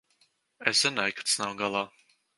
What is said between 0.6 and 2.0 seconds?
Es zināju, ka tas nav galā.